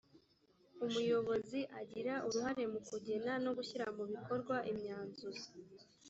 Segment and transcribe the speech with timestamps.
[0.85, 5.41] umuyobozi agira uruhare mu kugena no gushyira mu bikorwa imyanzuro